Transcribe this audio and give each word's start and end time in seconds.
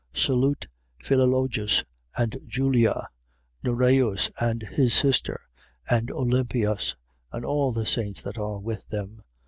16:15. 0.15 0.21
Salute 0.25 0.67
Philologus 1.03 1.83
and 2.17 2.35
Julia, 2.47 3.07
Nereus 3.63 4.31
and 4.39 4.63
his 4.63 4.95
sister, 4.95 5.39
and 5.87 6.09
Olympias: 6.09 6.95
and 7.31 7.45
all 7.45 7.71
the 7.71 7.85
saints 7.85 8.23
that 8.23 8.39
are 8.39 8.57
with 8.57 8.87
them. 8.87 9.21